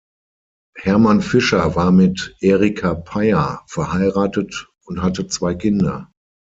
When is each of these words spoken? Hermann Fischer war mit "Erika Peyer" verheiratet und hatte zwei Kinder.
Hermann 0.79 1.21
Fischer 1.21 1.75
war 1.75 1.91
mit 1.91 2.35
"Erika 2.41 2.95
Peyer" 2.95 3.61
verheiratet 3.67 4.67
und 4.85 5.03
hatte 5.03 5.27
zwei 5.27 5.53
Kinder. 5.53 6.11